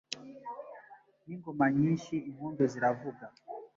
N'ingoma 1.25 1.65
nyinshi 1.77 2.13
impundu 2.29 2.61
ziravuga 2.71 3.25